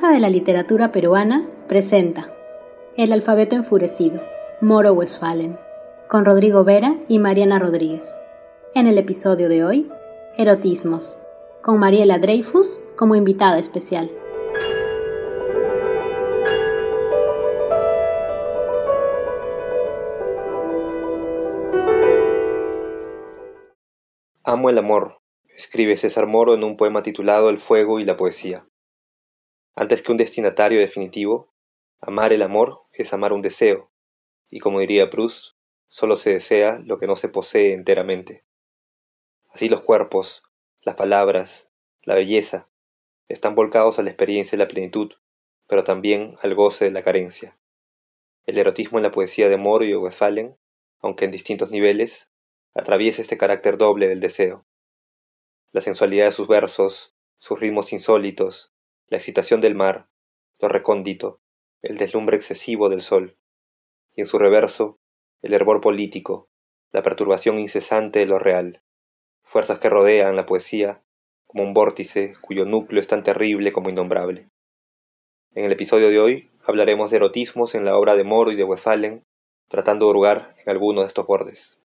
[0.00, 2.30] Casa de la Literatura Peruana presenta
[2.96, 4.22] El alfabeto enfurecido,
[4.60, 5.58] Moro Westphalen,
[6.08, 8.16] con Rodrigo Vera y Mariana Rodríguez.
[8.76, 9.90] En el episodio de hoy,
[10.36, 11.18] Erotismos,
[11.62, 14.08] con Mariela Dreyfus como invitada especial.
[24.44, 25.18] Amo el amor,
[25.56, 28.64] escribe César Moro en un poema titulado El fuego y la poesía.
[29.80, 31.54] Antes que un destinatario definitivo,
[32.00, 33.92] amar el amor es amar un deseo,
[34.50, 35.52] y como diría Proust,
[35.86, 38.44] solo se desea lo que no se posee enteramente.
[39.50, 40.42] Así los cuerpos,
[40.80, 41.70] las palabras,
[42.02, 42.68] la belleza,
[43.28, 45.12] están volcados a la experiencia de la plenitud,
[45.68, 47.56] pero también al goce de la carencia.
[48.46, 50.58] El erotismo en la poesía de Moro y Westphalen,
[50.98, 52.32] aunque en distintos niveles,
[52.74, 54.66] atraviesa este carácter doble del deseo.
[55.70, 58.74] La sensualidad de sus versos, sus ritmos insólitos,
[59.08, 60.08] la excitación del mar,
[60.58, 61.40] lo recóndito,
[61.82, 63.38] el deslumbre excesivo del sol,
[64.14, 64.98] y en su reverso,
[65.42, 66.48] el hervor político,
[66.92, 68.82] la perturbación incesante de lo real,
[69.42, 71.02] fuerzas que rodean la poesía
[71.46, 74.48] como un vórtice cuyo núcleo es tan terrible como innombrable.
[75.54, 78.64] En el episodio de hoy hablaremos de erotismos en la obra de Moro y de
[78.64, 79.24] Westphalen,
[79.68, 81.80] tratando de hurgar en alguno de estos bordes.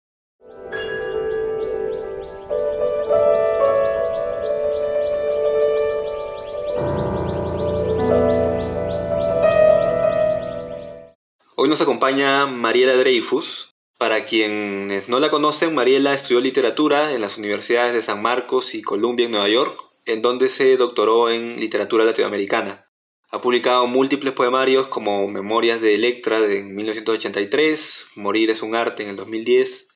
[11.62, 13.74] Hoy nos acompaña Mariela Dreyfus.
[13.98, 18.80] Para quienes no la conocen, Mariela estudió literatura en las universidades de San Marcos y
[18.80, 22.90] Columbia en Nueva York, en donde se doctoró en literatura latinoamericana.
[23.30, 29.10] Ha publicado múltiples poemarios como Memorias de Electra en 1983, Morir es un arte en
[29.10, 29.88] el 2010.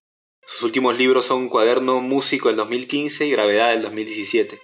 [0.44, 4.60] Sus últimos libros son Cuaderno Músico del 2015 y Gravedad del 2017.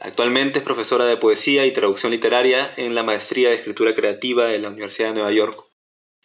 [0.00, 4.60] Actualmente es profesora de poesía y traducción literaria en la Maestría de Escritura Creativa de
[4.60, 5.71] la Universidad de Nueva York.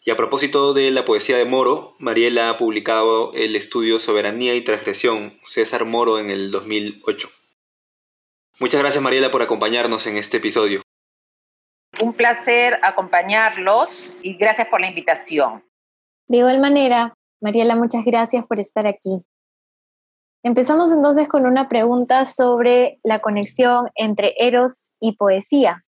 [0.08, 4.62] Y a propósito de la poesía de Moro, Mariela ha publicado el estudio Soberanía y
[4.62, 7.28] Transgresión, César Moro, en el 2008.
[8.62, 10.82] Muchas gracias Mariela por acompañarnos en este episodio.
[12.02, 15.66] Un placer acompañarlos y gracias por la invitación.
[16.30, 19.22] De igual manera, Mariela, muchas gracias por estar aquí.
[20.42, 25.84] Empezamos entonces con una pregunta sobre la conexión entre Eros y poesía.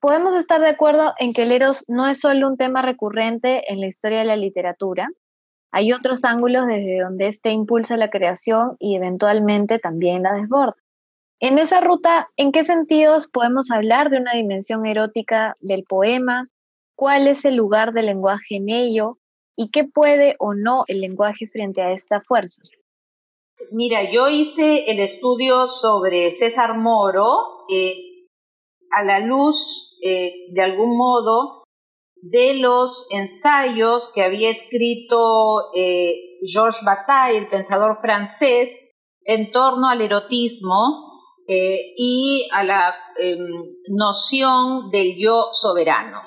[0.00, 3.80] Podemos estar de acuerdo en que el Eros no es solo un tema recurrente en
[3.80, 5.08] la historia de la literatura.
[5.72, 10.76] Hay otros ángulos desde donde éste impulsa la creación y eventualmente también la desborda.
[11.40, 16.48] En esa ruta, ¿en qué sentidos podemos hablar de una dimensión erótica del poema?
[16.96, 19.18] ¿Cuál es el lugar del lenguaje en ello?
[19.56, 22.62] ¿Y qué puede o no el lenguaje frente a esta fuerza?
[23.72, 28.07] Mira, yo hice el estudio sobre César Moro eh,
[28.90, 31.64] a la luz eh, de algún modo,
[32.20, 38.90] de los ensayos que había escrito eh, Georges Bataille, el pensador francés,
[39.22, 46.22] en torno al erotismo eh, y a la em, noción del yo soberano,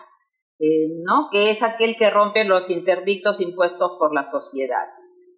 [1.06, 1.30] ¿no?
[1.32, 4.88] que es aquel que rompe los interdictos impuestos por la sociedad.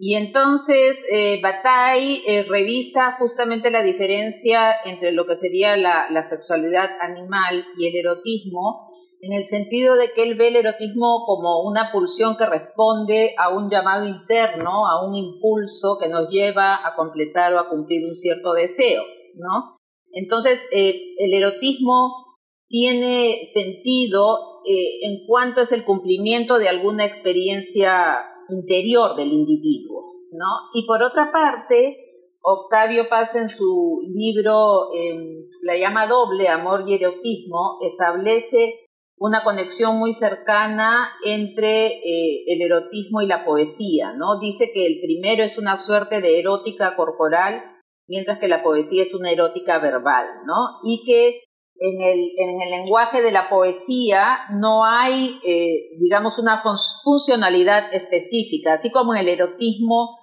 [0.06, 6.90] Y entonces eh, Bataille eh, revisa justamente la diferencia entre lo que sería la, sexualidad
[7.00, 8.90] animal y el erotismo,
[9.22, 13.56] en el sentido de que él ve el erotismo como una pulsión que responde a
[13.56, 18.14] un llamado interno, a un impulso que nos lleva a completar o a cumplir un
[18.14, 19.04] cierto deseo,
[19.36, 19.78] ¿no?
[20.12, 28.18] Entonces, eh, el erotismo tiene sentido eh, en cuanto es el cumplimiento de alguna experiencia
[28.50, 30.70] interior del individuo, ¿no?
[30.74, 31.98] Y por otra parte,
[32.42, 38.84] Octavio Paz en su libro em, La llama doble, Amor y Erotismo, establece
[39.18, 44.40] una conexión muy cercana entre eh, el erotismo y la poesía, ¿no?
[44.40, 47.64] Dice que el primero es una suerte de erótica corporal,
[48.08, 50.80] mientras que la poesía es una erótica verbal, ¿no?
[50.84, 51.42] Y que
[51.76, 58.74] en el, en el lenguaje de la poesía no hay, eh, digamos, una funcionalidad específica,
[58.74, 60.20] así como en el erotismo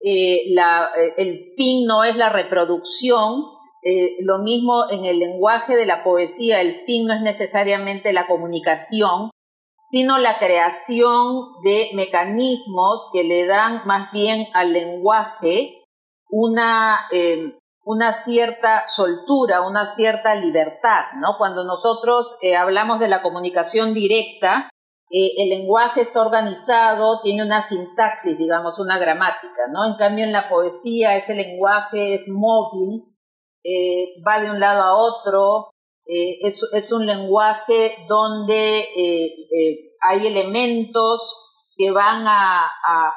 [0.00, 3.44] eh, eh, el fin no es la reproducción,
[4.18, 9.30] lo mismo en el lenguaje de la poesía, el fin no es necesariamente la comunicación,
[9.78, 15.84] sino la creación de mecanismos que le dan más bien al lenguaje
[16.28, 16.98] una
[17.86, 21.36] una cierta soltura, una cierta libertad, ¿no?
[21.38, 24.68] Cuando nosotros eh, hablamos de la comunicación directa,
[25.08, 29.86] eh, el lenguaje está organizado, tiene una sintaxis, digamos, una gramática, ¿no?
[29.86, 33.04] En cambio, en la poesía ese lenguaje es móvil,
[33.62, 35.70] eh, va de un lado a otro,
[36.08, 38.84] es, un lenguaje donde
[40.00, 42.70] hay elementos que van a,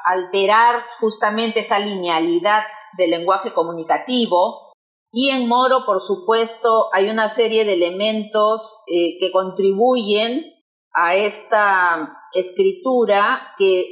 [0.04, 2.64] alterar justamente esa linealidad
[2.96, 4.72] del lenguaje comunicativo.
[5.12, 10.44] Y en Moro, por supuesto, hay una serie de elementos que contribuyen
[10.92, 13.84] a esta escritura que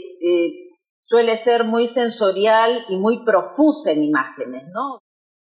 [0.97, 4.99] suele ser muy sensorial y muy profusa en imágenes, ¿no?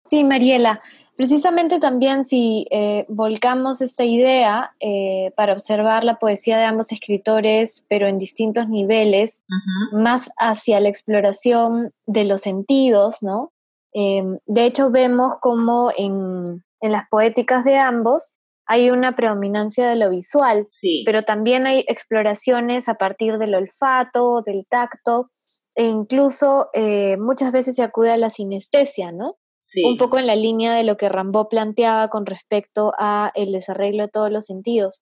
[0.05, 0.81] Sí, Mariela.
[1.15, 7.85] Precisamente también si eh, volcamos esta idea eh, para observar la poesía de ambos escritores,
[7.87, 9.43] pero en distintos niveles,
[9.91, 13.51] más hacia la exploración de los sentidos, ¿no?
[13.93, 19.95] Em, de hecho, vemos como en, en, las poéticas de ambos hay una predominancia de
[19.95, 21.03] lo visual, sí.
[21.05, 25.29] pero también hay exploraciones a partir del olfato, del tacto,
[25.75, 29.37] e incluso eh, muchas veces se acude a la sinestesia, ¿no?
[29.63, 29.85] Sí.
[29.85, 34.03] Un poco en la línea de lo que Rambaud planteaba con respecto a el desarreglo
[34.03, 35.03] de todos los sentidos.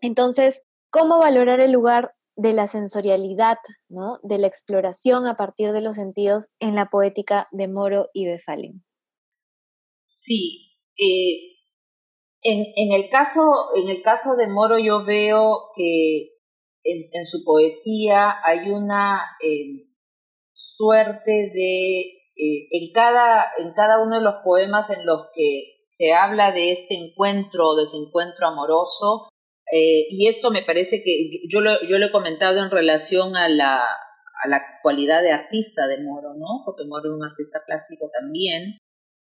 [0.00, 3.58] Entonces, ¿cómo valorar el lugar de la sensorialidad,
[3.90, 4.18] ¿no?
[4.22, 8.82] de la exploración a partir de los sentidos en la poética de Moro y Befalin?
[9.98, 11.52] Sí, eh,
[12.40, 16.30] en, el caso, en el caso de Moro yo veo que
[16.82, 19.86] en, su poesía hay una eh,
[20.52, 26.12] suerte de, eh, en, cada, en cada uno de los poemas en los que se
[26.12, 29.28] habla de este encuentro o desencuentro amoroso,
[29.72, 33.48] eh, y esto me parece que yo, lo, yo lo he comentado en relación a
[33.48, 36.62] la, a la cualidad de artista de Moro, ¿no?
[36.64, 38.76] Porque Moro es un artista plástico también,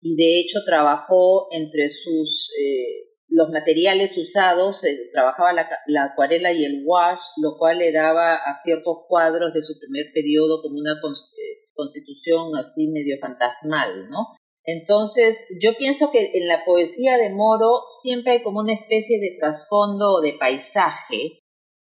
[0.01, 6.63] y de hecho trabajó entre sus eh, los materiales usados, se trabajaba la, acuarela y
[6.63, 10.94] el wash, lo cual le daba a ciertos cuadros de su primer periodo como una
[10.94, 14.36] eh, constitución así medio fantasmal, ¿no?
[14.66, 19.38] Entonces, yo pienso que en la poesía de Moro siempre hay como una especie de
[19.40, 21.40] trasfondo de paisaje,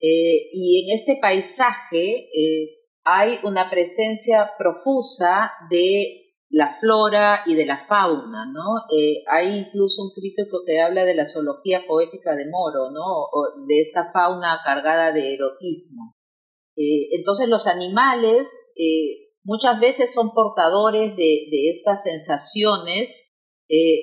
[0.05, 2.71] eh, y en este paisaje eh,
[3.05, 8.83] hay una presencia profusa de la flora y de la fauna, ¿no?
[8.93, 13.29] Eh, hay incluso un crítico que habla de la zoología poética de Moro, ¿no?
[13.65, 16.15] de esta fauna cargada de erotismo.
[16.75, 18.73] Entonces los animales
[19.43, 23.29] muchas veces son portadores de, estas sensaciones,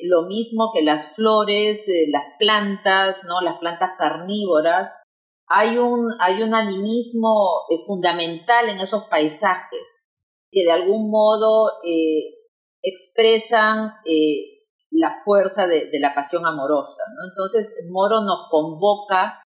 [0.02, 3.40] lo mismo que las flores, las plantas, ¿no?
[3.40, 5.02] Las plantas carnívoras.
[5.46, 11.70] Hay un, hay un animismo fundamental en esos paisajes que de algún modo
[12.82, 17.02] expresan eh, la fuerza de, la pasión amorosa.
[17.28, 19.49] Entonces, Moro nos convoca, eh,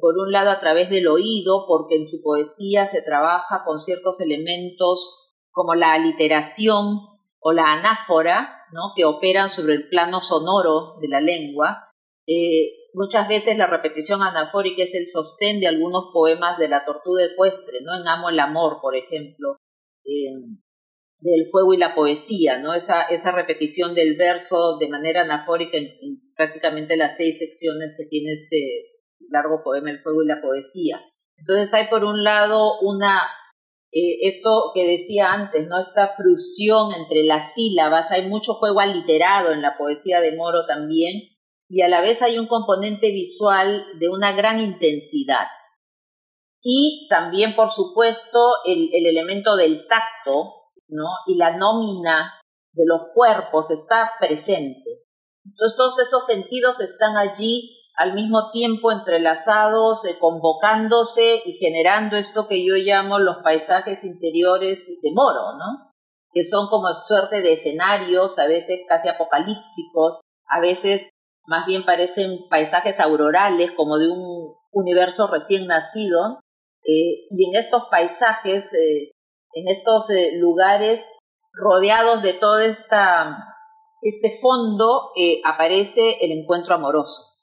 [0.00, 4.20] por un lado, a través del oído, porque en su poesía se trabaja con ciertos
[4.20, 7.00] elementos como la aliteración
[7.40, 8.92] o la anáfora, ¿no?
[8.94, 11.86] que operan sobre el plano sonoro de la lengua.
[12.26, 17.24] Eh, muchas veces la repetición anafórica es el sostén de algunos poemas de la tortuga
[17.24, 17.96] ecuestre, ¿no?
[17.96, 19.56] En Amo el Amor, por ejemplo
[21.20, 22.74] del fuego y la poesía, ¿no?
[22.74, 28.32] Esa, esa repetición del verso de manera anafórica en, prácticamente las seis secciones que tiene
[28.32, 28.97] este
[29.30, 31.02] largo poema El fuego y la poesía.
[31.36, 33.22] Entonces hay por un lado una,
[33.92, 35.78] eh, esto que decía antes, ¿no?
[35.78, 41.12] Esta frusión entre las sílabas, hay mucho juego aliterado en la poesía de Moro también,
[41.68, 45.46] y a la vez hay un componente visual de una gran intensidad.
[46.60, 50.54] Y también, por supuesto, el, el elemento del tacto,
[51.26, 52.40] y la nómina
[52.72, 55.06] de los cuerpos está presente.
[55.44, 62.46] Entonces todos estos sentidos están allí al mismo tiempo entrelazados, eh, convocándose y generando esto
[62.46, 65.92] que yo llamo los paisajes interiores de Moro, ¿no?
[66.32, 71.10] Que son como suerte de escenarios, a veces casi apocalípticos, a veces
[71.44, 76.38] más bien parecen paisajes aurorales, como de un universo recién nacido.
[76.84, 79.10] Eh, y en estos paisajes eh,
[79.54, 81.04] en estos lugares
[81.52, 83.56] rodeados de todo esta,
[84.02, 85.10] este fondo
[85.44, 87.37] aparece el encuentro amoroso.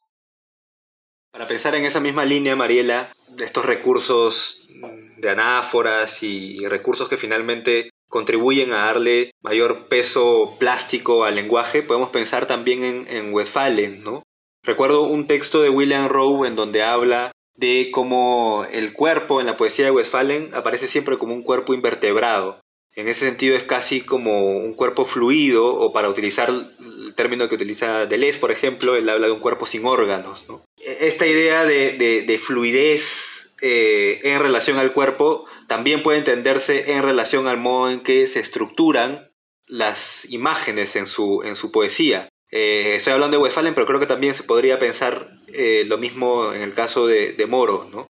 [1.35, 4.69] Para pensar en esa misma línea, Mariela, estos recursos
[5.17, 12.09] de anáforas y recursos que finalmente contribuyen a darle mayor peso plástico al lenguaje, podemos
[12.11, 14.23] pensar también en, en Westphalen, ¿no?
[14.63, 19.57] Recuerdo un texto de William Rowe en donde habla de cómo el cuerpo en la
[19.57, 22.61] poesía de Westphalen aparece siempre como un cuerpo invertebrado.
[22.95, 27.55] En ese sentido es casi como un cuerpo fluido, o para utilizar el término que
[27.55, 30.45] utiliza Deleuze, por ejemplo, él habla de un cuerpo sin órganos.
[30.77, 37.57] Esta idea de, fluidez eh, en relación al cuerpo también puede entenderse en relación al
[37.57, 39.31] modo en que se estructuran
[39.67, 42.29] las imágenes en su, en su poesía.
[42.51, 46.53] Eh, estoy hablando de Westphalen, pero creo que también se podría pensar eh, lo mismo
[46.53, 48.07] en el caso de, de Moro, ¿no?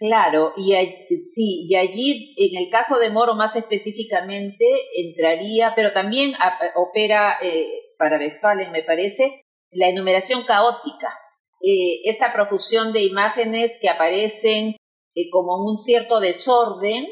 [0.00, 0.72] Claro, y
[1.14, 4.64] sí, y allí en el caso de Moro más específicamente
[4.96, 6.32] entraría, pero también
[6.74, 11.14] opera eh, para Westphalen, me parece, la enumeración caótica,
[11.62, 14.74] eh, esta profusión de imágenes que aparecen
[15.14, 17.06] eh, como un cierto desorden,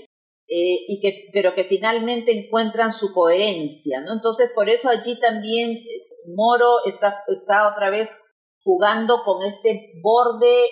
[0.51, 4.15] eh, y que, pero que finalmente encuentran su coherencia, ¿no?
[4.15, 5.83] Entonces, por eso allí también eh,
[6.35, 8.19] Moro está, está otra vez
[8.63, 10.65] jugando con este borde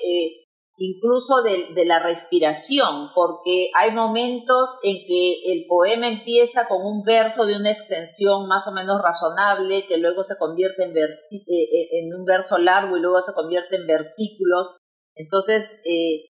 [0.77, 7.47] incluso de, la respiración, porque hay momentos en que el poema empieza con un verso
[7.47, 12.15] de una extensión más o menos razonable, que luego se convierte en, eh, eh, en
[12.15, 14.77] un verso largo y luego se convierte en versículos.
[15.15, 16.27] Entonces, eh,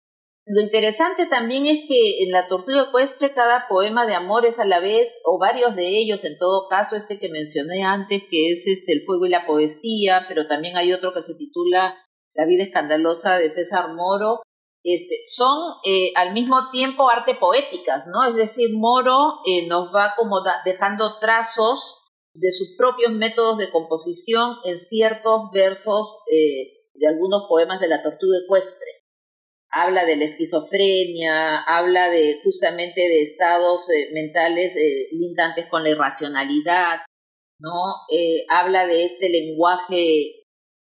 [0.47, 4.67] lo interesante también es que en la tortuga ecuestre cada poema de amor es a
[4.67, 8.67] la vez, o varios de ellos, en todo caso, este que mencioné antes, que es
[8.67, 11.97] este El fuego y la poesía, pero también hay otro que se titula
[12.35, 14.43] la vida escandalosa de César Moro,
[14.85, 18.23] este, son eh, al mismo tiempo arte poéticas, ¿no?
[18.29, 24.57] Es decir, Moro eh, nos va como dejando trazos de sus propios métodos de composición
[24.65, 28.89] en ciertos versos eh, de algunos poemas de la tortuga ecuestre.
[29.71, 34.77] Habla de la esquizofrenia, habla de justamente de estados mentales
[35.11, 37.01] lindantes con la irracionalidad,
[37.59, 37.73] ¿no?
[38.51, 40.44] habla de este lenguaje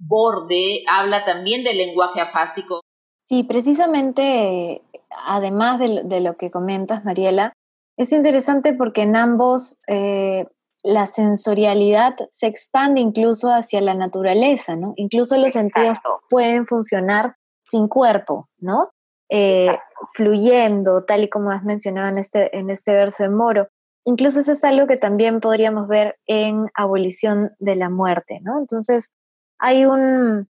[0.06, 2.80] borde habla también del lenguaje afásico.
[3.26, 4.82] Sí, precisamente,
[5.26, 7.52] además de, lo que comentas, Mariela,
[7.96, 10.46] es interesante porque en ambos eh,
[10.82, 14.92] la sensorialidad se expande incluso hacia la naturaleza, ¿no?
[14.96, 15.96] Incluso los sentidos
[16.28, 18.90] pueden funcionar sin cuerpo, ¿no?
[19.30, 19.78] Eh,
[20.12, 23.68] fluyendo, tal y como has mencionado en este, en este verso de Moro.
[24.04, 28.58] Incluso eso es algo que también podríamos ver en Abolición de la Muerte, ¿no?
[28.58, 29.14] Entonces,
[29.64, 30.46] hay un,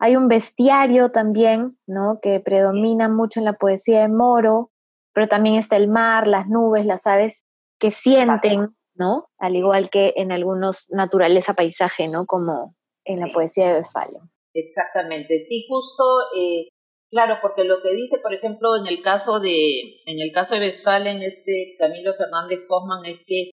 [0.00, 2.18] hay un bestiario también, ¿no?
[2.20, 4.72] Que predomina mucho en la poesía de Moro,
[5.14, 7.44] pero también está el mar, las nubes, las aves
[7.78, 9.30] que sienten, ¿no?
[9.38, 12.26] Al igual que en algunos naturaleza, paisaje, ¿no?
[12.26, 12.74] Como
[13.04, 14.22] en la poesía de Westphalen.
[14.54, 16.02] Exactamente, sí, justo,
[16.36, 16.66] eh,
[17.12, 20.62] claro, porque lo que dice, por ejemplo, en el caso de, en el caso de
[20.62, 23.50] Westphalen, este Camilo Fernández Cosman es que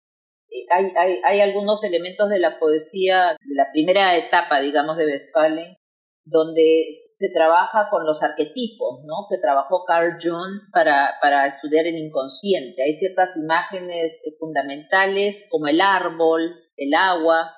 [0.70, 5.76] hay, hay, algunos elementos de la poesía, de la primera etapa, digamos, de Westphalen,
[6.24, 9.26] donde se trabaja con los arquetipos, ¿no?
[9.28, 12.82] Que trabajó Carl Jung para, para estudiar el inconsciente.
[12.82, 17.54] Hay ciertas imágenes fundamentales, como el árbol, el agua,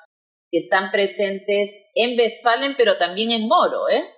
[0.50, 4.08] que están presentes en Westphalen, pero también en Moro, ¿eh?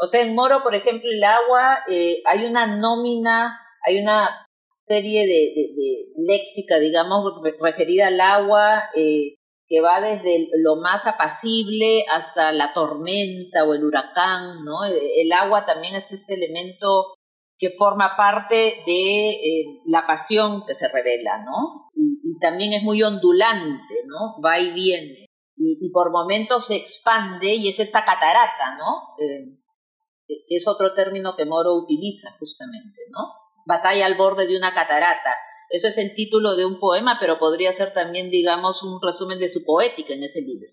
[0.00, 4.47] O sea, en Moro, por ejemplo, el agua, eh, hay una nómina, hay una
[4.78, 7.24] serie de, de, léxica, digamos,
[7.60, 9.34] referida al agua, eh,
[9.66, 14.84] que va desde lo más apacible hasta la tormenta o el huracán, ¿no?
[14.86, 17.12] E, el agua también es este elemento
[17.58, 21.90] que forma parte de eh, la pasión que se revela, ¿no?
[21.92, 24.40] Y, también es muy ondulante, ¿no?
[24.40, 25.26] Va y viene.
[25.56, 29.08] Y, por momentos se expande y es esta catarata, ¿no?
[29.18, 29.58] Eh,
[30.46, 33.32] es otro término que Moro utiliza justamente, ¿no?
[33.68, 35.36] Batalla al borde de una catarata.
[35.68, 39.48] Eso es el título de un poema, pero podría ser también, digamos, un resumen de
[39.48, 40.68] su poética en ese libro.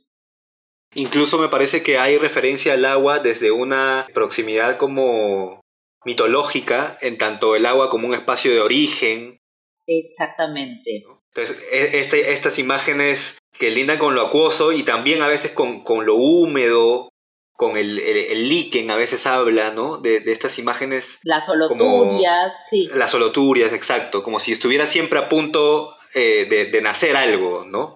[0.93, 5.59] Incluso me parece que hay referencia al agua desde una proximidad como
[6.05, 9.39] mitológica, en tanto el agua como un espacio de origen.
[9.85, 11.03] Exactamente.
[11.33, 15.83] Entonces, e, este, estas imágenes que lindan con lo acuoso y también a veces con,
[15.83, 17.09] con lo húmedo,
[17.55, 19.97] con el, el, líquen a veces habla, ¿no?
[19.97, 21.19] De, de estas imágenes.
[21.23, 22.89] Las soloturias, sí.
[22.93, 27.95] Las soloturias, exacto, como si estuviera siempre a punto eh, de, de, nacer algo, ¿no?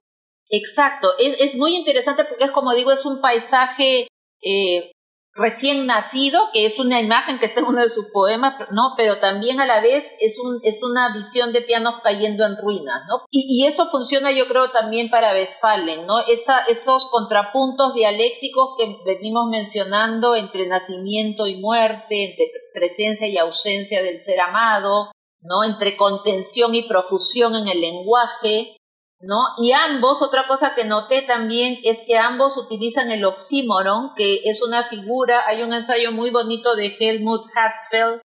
[0.49, 4.07] Exacto, es, es, muy interesante porque es como digo, es un paisaje
[4.41, 4.91] eh,
[5.39, 8.93] recién nacido, que es una imagen que está en uno de sus poemas, ¿no?
[8.97, 13.03] Pero también a la vez es, un, es una visión de pianos cayendo en ruinas,
[13.07, 13.23] ¿no?
[13.31, 16.19] Y, eso funciona yo creo también para Westphalen, ¿no?
[16.19, 24.03] Esta, estos contrapuntos dialécticos que venimos mencionando entre nacimiento y muerte, entre presencia y ausencia
[24.03, 25.63] del ser amado, ¿no?
[25.63, 28.75] Entre contención y profusión en el lenguaje,
[29.21, 29.41] ¿no?
[29.57, 34.61] Y ambos, otra cosa que noté también es que ambos utilizan el oxímoron, que es
[34.61, 38.21] una figura, hay un ensayo muy bonito de Helmut Hatzfeld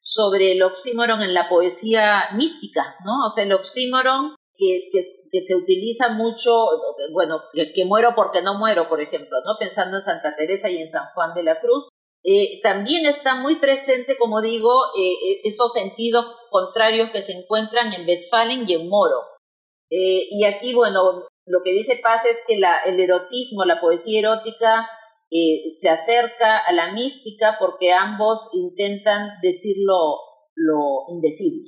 [0.00, 3.26] sobre el oxímoron en la poesía mística, ¿no?
[3.26, 6.66] O sea, el oxímoron que, que, se utiliza mucho,
[7.12, 9.56] bueno, que, muero porque no muero, por ejemplo, ¿no?
[9.58, 11.88] Pensando en Santa Teresa y en San Juan de la Cruz,
[12.22, 18.06] eh, también está muy presente, como digo, eh, estos sentidos contrarios que se encuentran en
[18.06, 19.22] Westphalen y en Moro,
[19.90, 24.88] eh, y aquí, bueno, lo que dice Paz es que el erotismo, la poesía erótica,
[25.30, 30.18] eh, se acerca a la mística porque ambos intentan decir lo,
[31.08, 31.64] indecible.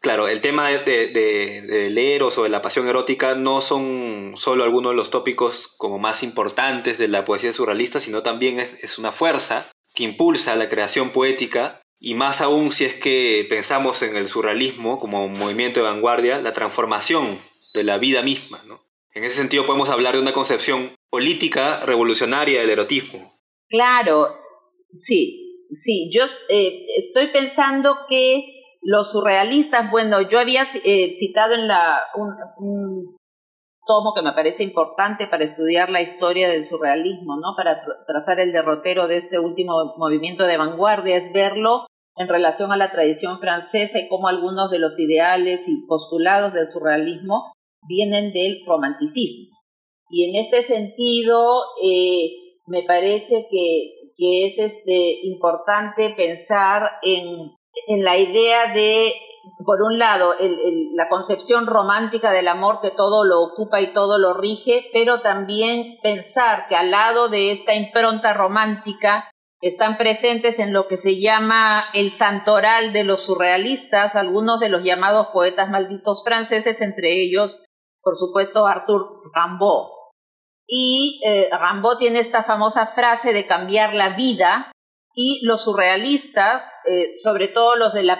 [0.00, 4.64] Claro, el tema de, de, del eros o de la pasión erótica no son solo
[4.64, 8.98] algunos de los tópicos como más importantes de la poesía surrealista, sino también es, es
[8.98, 14.16] una fuerza que impulsa la creación poética y más aún si es que pensamos en
[14.16, 17.38] el surrealismo como un movimiento de vanguardia, la transformación
[17.74, 18.62] de la vida misma.
[18.66, 18.80] ¿no?
[19.12, 23.38] En ese sentido podemos hablar de una concepción política revolucionaria del erotismo.
[23.68, 24.34] Claro,
[24.90, 26.10] sí, sí.
[26.10, 32.00] Yo eh, estoy pensando que los surrealistas, bueno, yo había eh, citado en la,
[33.90, 37.56] tomo que me parece importante para estudiar la historia del surrealismo, ¿no?
[37.56, 42.76] Para trazar el derrotero de este último movimiento de vanguardia, es verlo en relación a
[42.76, 47.52] la tradición francesa y cómo algunos de los ideales y postulados del surrealismo
[47.88, 49.58] vienen del romanticismo.
[50.08, 52.30] Y en este sentido, eh,
[52.68, 57.50] me parece que, es este, importante pensar en,
[57.86, 59.12] en la idea de,
[59.64, 60.34] por un lado,
[60.94, 65.98] la concepción romántica del amor que todo lo ocupa y todo lo rige, pero también
[66.02, 71.84] pensar que al lado de esta impronta romántica están presentes en lo que se llama
[71.92, 77.64] el santoral de los surrealistas, algunos de los llamados poetas malditos franceses, entre ellos,
[78.02, 79.88] por supuesto, Arthur Rimbaud.
[80.66, 84.72] Y eh, Rimbaud tiene esta famosa frase de cambiar la vida
[85.14, 88.10] y los surrealistas, eh, sobre todo los del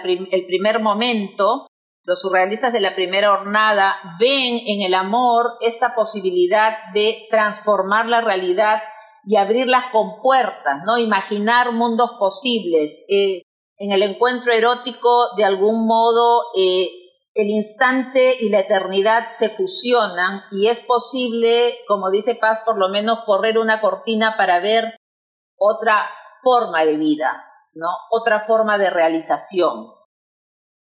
[0.47, 1.67] primer momento,
[2.03, 8.21] los surrealistas de la primera hornada, ven en el amor esta posibilidad de transformar la
[8.21, 8.81] realidad
[9.23, 10.97] y abrir las compuertas, ¿no?
[10.97, 13.03] Imaginar mundos posibles.
[13.07, 13.43] Eh,
[13.77, 16.43] en el encuentro erótico, de algún modo,
[17.33, 22.89] el instante y la eternidad se fusionan y es posible, como dice Paz, por lo
[22.89, 24.95] menos correr una cortina para ver
[25.57, 26.09] otra
[26.41, 27.87] forma de vida, ¿no?
[28.09, 29.91] Otra forma de realización.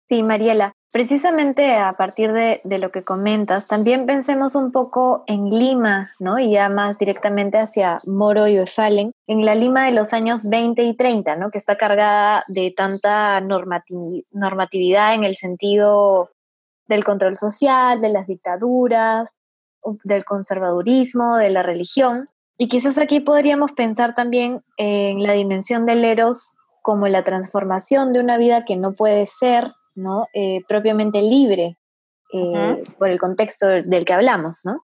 [0.07, 6.13] Sí, Mariela, precisamente a partir de, lo que comentas, también pensemos un poco en Lima,
[6.19, 6.39] ¿no?
[6.39, 10.83] Y ya más directamente hacia Moro y Westphalen, en la Lima de los años 20
[10.83, 11.51] y 30, ¿no?
[11.51, 16.31] Que está cargada de tanta normatividad en el sentido
[16.87, 19.39] del control social, de las dictaduras,
[20.05, 22.29] del conservadurismo, de la religión.
[22.57, 28.21] Y quizás aquí podríamos pensar también en la dimensión del eros como la transformación de
[28.21, 30.27] una vida que no puede ser ¿no?
[30.35, 31.79] Eh, propiamente libre
[32.33, 34.85] eh, por el contexto del que hablamos, ¿no?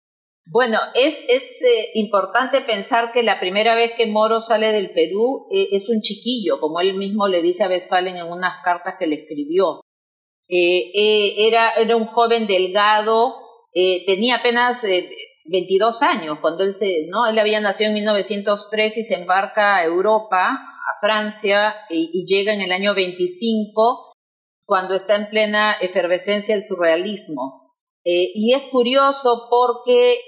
[0.46, 5.46] Bueno, es, es eh, importante pensar que la primera vez que Moro sale del Perú
[5.50, 9.16] es un chiquillo, como él mismo le dice a Westphalen en unas cartas que le
[9.16, 9.80] escribió.
[10.48, 13.36] Eh, era, era un joven delgado,
[14.06, 14.82] tenía apenas
[15.46, 17.26] 22 años cuando él se, ¿no?
[17.26, 22.60] Él había nacido en 1903 y se embarca a Europa, a Francia, y, llega en
[22.60, 24.12] el año 25
[24.64, 27.72] cuando está en plena efervescencia el surrealismo.
[28.02, 30.18] y es curioso porque,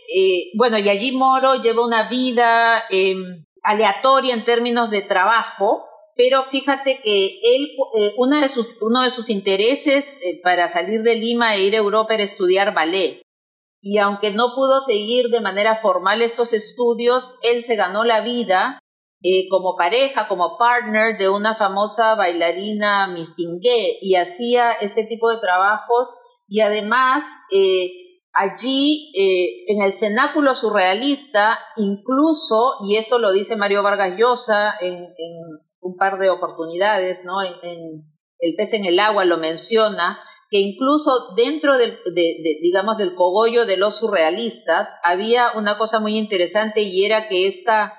[0.56, 7.00] bueno, y allí Moro lleva una vida em, aleatoria en términos de trabajo, pero fíjate
[7.02, 11.54] que él, eh, uno, de sus, uno de sus intereses eh, para salir de Lima
[11.56, 13.21] e ir a Europa era estudiar ballet.
[13.82, 18.78] Y aunque no pudo seguir de manera formal estos estudios, él se ganó la vida
[19.22, 25.40] eh, como pareja, como partner de una famosa bailarina mistingué y hacía este tipo de
[25.40, 26.16] trabajos
[26.48, 27.24] y además
[28.32, 35.06] allí en el cenáculo surrealista incluso, y esto lo dice Mario Vargas Llosa en
[35.82, 37.42] un par de oportunidades, ¿no?
[37.42, 38.04] En,
[38.38, 40.18] el pez en el agua lo menciona,
[40.52, 46.18] que incluso dentro del, de, digamos, del cogollo de los surrealistas había una cosa muy
[46.18, 47.98] interesante y era que esta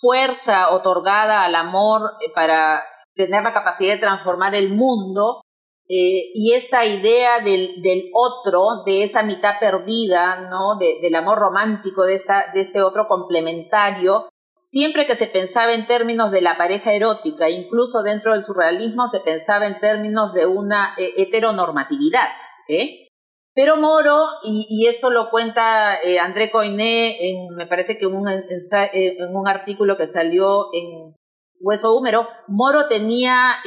[0.00, 2.82] fuerza otorgada al amor eh, para
[3.14, 5.42] tener la capacidad de transformar el mundo
[5.88, 10.76] eh, y esta idea del, del, otro, de esa mitad perdida, ¿no?
[10.78, 14.28] del amor romántico, de, esta, de este otro complementario,
[14.68, 19.20] Siempre que se pensaba en términos de la pareja erótica, incluso dentro del surrealismo, se
[19.20, 22.30] pensaba en términos de una eh, heteronormatividad.
[22.68, 23.06] ¿eh?
[23.54, 29.36] Pero Moro, y, esto lo cuenta eh, André Coiné, en, me parece que un, en
[29.36, 31.14] un artículo que salió en
[31.60, 33.58] Hueso Húmero, Moro tenía,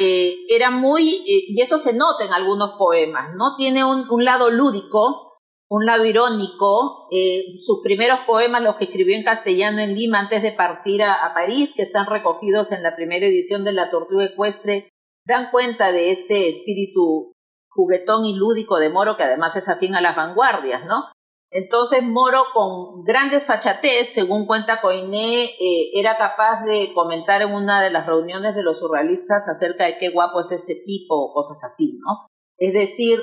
[0.50, 3.56] era muy, y eso se nota en algunos poemas, ¿no?
[3.56, 5.29] Tiene un lado lúdico,
[5.70, 10.42] un lado irónico, eh, sus primeros poemas, los que escribió en castellano en Lima antes
[10.42, 14.90] de partir a, París, que están recogidos en la primera edición de La Tortuga Ecuestre,
[15.26, 17.34] dan cuenta de este espíritu
[17.70, 21.06] juguetón y lúdico de Moro, que además es afín a las vanguardias, ¿no?
[21.52, 27.84] Entonces Moro, con grandes fachatez, según cuenta Coiné, eh, era capaz de comentar en una
[27.84, 31.64] de las reuniones de los surrealistas acerca de qué guapo es este tipo o cosas
[31.64, 32.28] así, ¿no?
[32.58, 33.20] Es decir,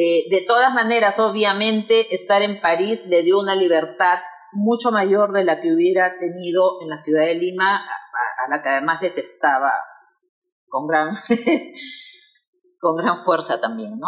[0.00, 4.20] eh, de todas maneras, obviamente, estar en París le dio una libertad
[4.52, 8.68] mucho mayor de la que hubiera tenido en la ciudad de Lima, a, la que
[8.68, 9.72] además detestaba
[10.68, 11.10] con gran,
[12.78, 14.06] con gran fuerza también, ¿no?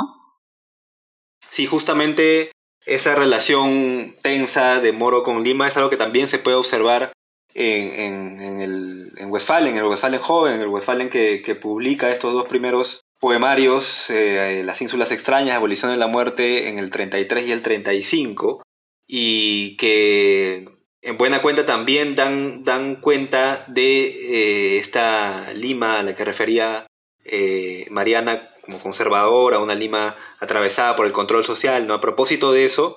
[1.51, 2.53] Sí, justamente
[2.87, 7.11] esa relación tensa de Moro con Lima es algo que también se puede observar
[7.53, 12.13] en, en, el, en Westfalen, en el Westfalen joven, en el Westfalen que, que publica
[12.13, 17.47] estos dos primeros poemarios, eh, Las ínsulas extrañas, Abolición de la muerte, en el 33
[17.47, 18.63] y el 35,
[19.07, 20.65] y que
[21.03, 26.87] en buena cuenta también dan, dan cuenta de eh, esta Lima a la que refería
[27.25, 31.87] eh, Mariana como conservadora, una Lima atravesada por el control social.
[31.87, 31.95] ¿no?
[31.95, 32.97] A propósito de eso,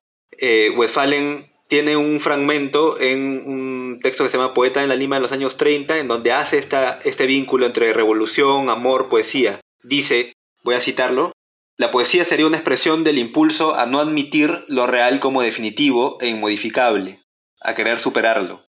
[0.75, 5.21] Westphalen tiene un fragmento en un texto que se llama Poeta en la Lima de
[5.21, 9.59] los años 30, en donde hace esta, este vínculo entre revolución, amor, poesía.
[9.83, 11.33] Dice, voy a citarlo,
[11.75, 16.27] la poesía sería una expresión del impulso a no admitir lo real como definitivo e
[16.27, 17.21] inmodificable,
[17.61, 18.65] a querer superarlo.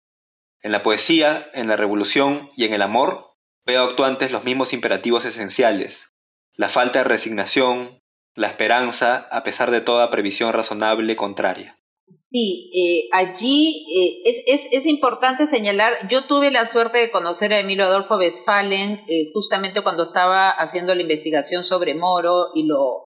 [0.61, 3.33] En la poesía, en la revolución y en el amor,
[3.65, 6.13] veo actuantes los mismos imperativos esenciales,
[6.53, 7.99] la falta de resignación,
[8.35, 11.80] la esperanza a pesar de toda previsión razonable contraria.
[12.11, 17.59] Sí, eh, allí eh, es, es, importante señalar, yo tuve la suerte de conocer a
[17.59, 23.05] Emilio Adolfo Westphalen eh, justamente cuando estaba haciendo la investigación sobre Moro y lo,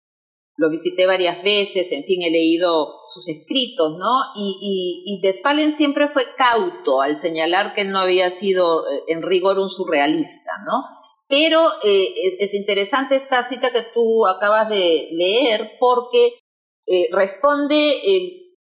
[0.57, 4.09] lo visité varias veces, en fin, he leído sus escritos, ¿no?
[4.35, 9.59] Y, y, y Westphalen siempre fue cauto al señalar que no había sido en rigor
[9.59, 10.81] un surrealista, ¿no?
[11.27, 16.39] Pero es, interesante esta cita que tú acabas de leer porque
[17.11, 17.99] responde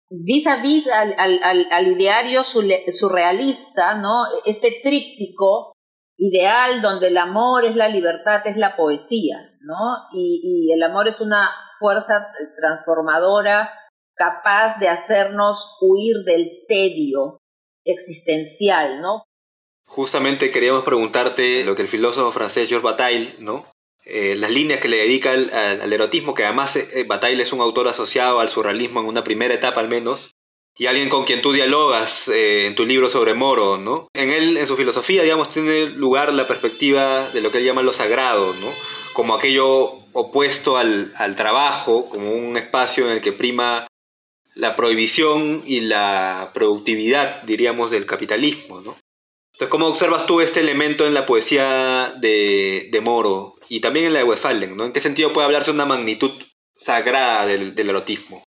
[0.09, 4.23] vis a vis al, al, al ideario surrealista, ¿no?
[4.45, 5.73] Este tríptico
[6.17, 10.07] ideal donde el amor es la libertad, es la poesía, ¿no?
[10.13, 13.71] Y, y el amor es una fuerza transformadora
[14.15, 17.37] capaz de hacernos huir del tedio
[17.85, 19.23] existencial, ¿no?
[19.87, 23.65] Justamente queríamos preguntarte lo que el filósofo francés Georges Bataille, ¿no?
[24.09, 27.89] Eh, las líneas que le dedica al, erotismo, que además eh, Bataille es un autor
[27.89, 30.31] asociado al surrealismo en una primera etapa al menos,
[30.77, 34.07] y alguien con quien tú dialogas eh, en tu libro sobre Moro, ¿no?
[34.13, 37.81] En él, en su filosofía, digamos, tiene lugar la perspectiva de lo que él llama
[37.81, 38.71] lo sagrado, ¿no?
[39.11, 43.87] Como aquello opuesto al, al trabajo, como un espacio en el que prima
[44.53, 48.95] la prohibición y la productividad, diríamos, del capitalismo, ¿no?
[49.51, 54.13] Entonces, ¿cómo observas tú este elemento en la poesía de, de Moro y también en
[54.13, 54.75] la de Westphalen?
[54.77, 54.85] ¿no?
[54.85, 56.31] ¿En qué sentido puede hablarse una magnitud
[56.75, 58.43] sagrada del, del erotismo?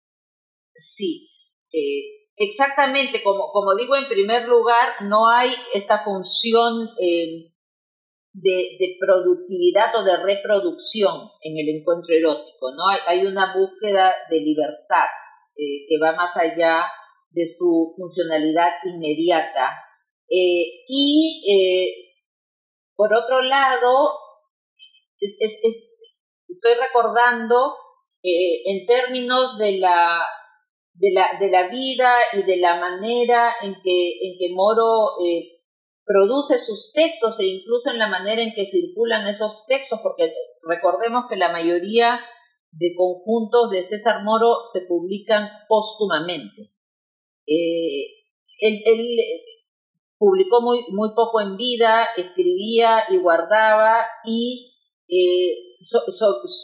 [0.73, 1.30] Sí,
[1.71, 3.23] eh, exactamente.
[3.23, 7.53] Como, como digo, en primer lugar, no hay esta función eh,
[8.34, 12.71] de, de, productividad o de reproducción en el encuentro erótico.
[12.75, 12.88] ¿no?
[12.88, 15.08] Hay, hay una búsqueda de libertad
[15.56, 16.86] eh, que va más allá
[17.30, 19.84] de su funcionalidad inmediata
[20.30, 21.41] y
[22.97, 24.10] por otro lado,
[25.19, 27.75] estoy recordando
[28.23, 30.21] eh, en términos de la,
[30.93, 35.15] de la, de, la, vida y de la manera en que, en que Moro
[36.06, 41.25] produce sus textos e incluso en la manera en que circulan esos textos, porque recordemos
[41.30, 42.19] que la mayoría
[42.71, 46.71] de conjuntos de César Moro se publican póstumamente.
[47.45, 48.82] él,
[50.17, 54.73] publicó muy, muy poco en vida, escribía y guardaba y
[55.07, 55.75] eh,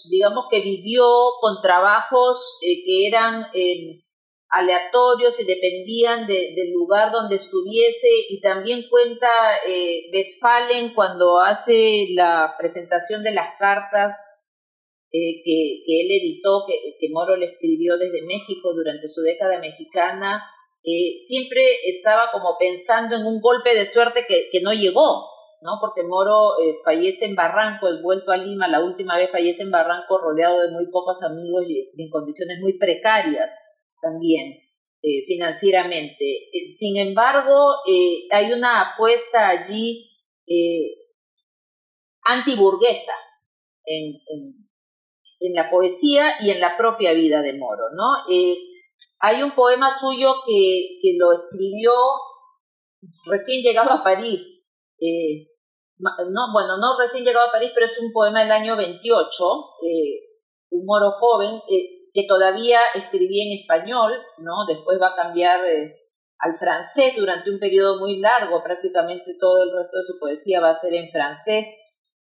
[0.09, 1.05] digamos que vivió
[1.39, 4.01] con trabajos eh, que eran em,
[4.49, 9.27] aleatorios y dependían del lugar donde estuviese y también cuenta
[9.67, 14.13] eh, Westphalen cuando hace la presentación de las cartas
[15.09, 20.43] que, que, él editó, que, que Moro le escribió desde México durante su década mexicana,
[20.83, 25.29] eh, siempre estaba como pensando en un golpe de suerte que, que no llegó,
[25.63, 25.79] ¿no?
[25.81, 29.71] Porque Moro eh, fallece en Barranco, el vuelto a Lima, la última vez fallece en
[29.71, 33.57] Barranco rodeado de muy pocos amigos y en condiciones muy precarias
[34.01, 34.59] también
[35.01, 36.49] eh, financieramente.
[36.77, 37.55] sin embargo,
[38.31, 40.09] hay una apuesta allí
[42.25, 43.13] antiburguesa
[43.85, 44.15] en,
[45.39, 48.33] en, la poesía y en la propia vida de Moro, ¿no?
[49.19, 51.91] Hay un poema suyo que, que lo escribió
[53.25, 54.63] recién llegado a París.
[54.99, 55.47] Eh,
[56.31, 59.43] no, bueno, no recién llegado a París, pero es un poema del año 28,
[59.83, 60.39] eh,
[60.71, 61.61] un moro joven.
[61.69, 64.65] Eh, que todavía escribía en español, ¿no?
[64.67, 65.95] Después va a cambiar eh,
[66.37, 70.69] al francés durante un periodo muy largo, prácticamente todo el resto de su poesía va
[70.69, 71.65] a ser en francés.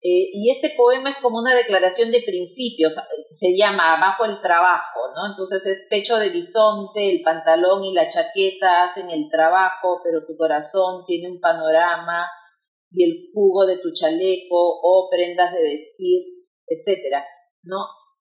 [0.01, 2.95] Eh, y este poema es como una declaración de principios,
[3.29, 5.31] se llama Abajo el trabajo, ¿no?
[5.31, 10.37] Entonces es pecho de bisonte, el pantalón y la chaqueta hacen el trabajo, pero tu
[10.37, 12.29] corazón tiene un panorama
[12.91, 16.23] y el jugo de tu chaleco o prendas de vestir,
[16.67, 17.25] etcétera,
[17.63, 17.77] ¿no?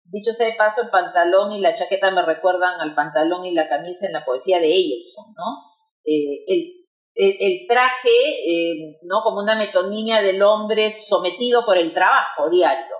[0.04, 3.70] Dicho sea de paso, el pantalón y la chaqueta me recuerdan al pantalón y la
[3.70, 5.72] camisa en la poesía de Ellison, ¿no?
[6.04, 6.82] Eh, el
[7.14, 9.22] el, traje, eh, ¿no?
[9.22, 12.96] Como una metonimia del hombre sometido por el trabajo diario.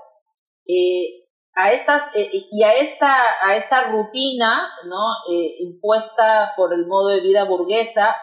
[0.68, 5.34] Eh, a estas, y a esta, a esta rutina, ¿no?
[5.60, 8.16] impuesta por el modo de vida burguesa,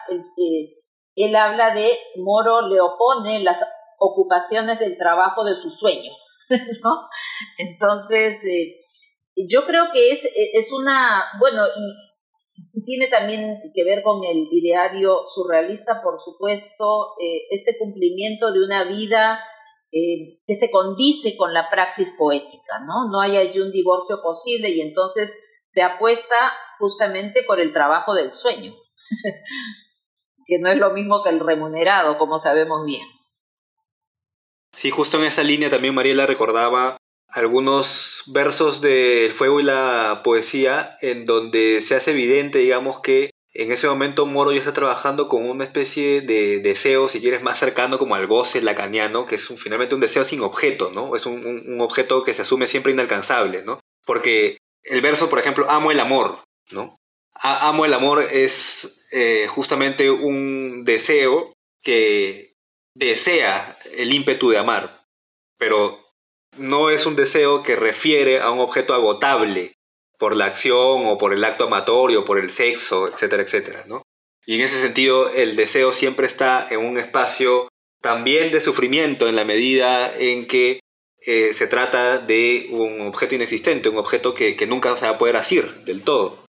[1.25, 3.59] él habla de, Moro le opone las
[3.97, 6.11] ocupaciones del trabajo de su sueño,
[6.49, 7.09] ¿no?
[7.57, 8.41] Entonces,
[9.35, 12.09] yo creo que es, es una, bueno, y,
[12.73, 18.63] y tiene también que ver con el ideario surrealista, por supuesto, eh, este cumplimiento de
[18.63, 19.39] una vida
[19.91, 23.09] eh, que se condice con la praxis poética, ¿no?
[23.11, 26.35] No hay allí un divorcio posible y entonces se apuesta
[26.79, 28.71] justamente por el trabajo del sueño,
[30.49, 33.05] que no es lo mismo que el remunerado, como sabemos bien.
[34.73, 40.97] Sí, justo en esa línea también Mariela recordaba algunos versos del fuego y la poesía
[41.01, 45.47] en donde se hace evidente, digamos, que en ese momento Moro ya está trabajando con
[45.49, 49.95] una especie de deseo, si quieres, más cercano como al goce lacaniano, que es finalmente
[49.95, 51.15] un deseo sin objeto, ¿no?
[51.15, 53.79] Es un, objeto que se asume siempre inalcanzable, ¿no?
[54.05, 56.39] Porque el verso, por ejemplo, amo el amor,
[56.71, 56.98] ¿no?
[57.41, 62.55] Amo el amor es eh, justamente un deseo que
[62.95, 65.05] desea el ímpetu de amar,
[65.57, 65.99] pero
[66.57, 69.73] no es un deseo que refiere a un objeto agotable
[70.17, 74.03] por la acción o por el acto amatorio, por el sexo, etcétera, etcétera, ¿no?
[74.45, 77.69] Y en ese sentido, el deseo siempre está en un espacio
[78.01, 80.79] también de sufrimiento en la medida en que
[81.25, 85.37] eh, se trata de un objeto inexistente, un objeto que, nunca se va a poder
[85.37, 86.45] asir del todo.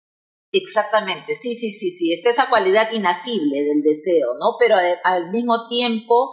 [0.53, 4.57] Exactamente, sí, sí, sí, sí, está esa cualidad inasible del deseo, ¿no?
[4.59, 6.31] Pero al mismo tiempo